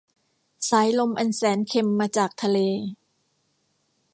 [0.69, 2.57] สายลมอันแสนเค็มมาจากทะเล